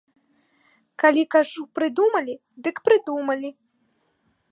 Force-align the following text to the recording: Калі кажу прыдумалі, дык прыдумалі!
Калі 1.01 1.23
кажу 1.35 1.61
прыдумалі, 1.79 2.33
дык 2.69 2.75
прыдумалі! 2.89 3.49